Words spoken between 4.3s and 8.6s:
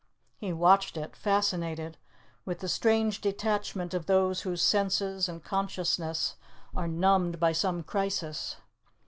whose senses and consciousness are numbed by some crisis.